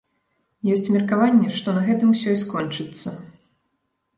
Ёсць 0.75 0.87
меркаванне, 0.95 1.51
што 1.57 1.75
на 1.75 1.83
гэтым 1.91 2.15
усё 2.17 2.29
і 2.37 2.41
скончыцца. 2.45 3.09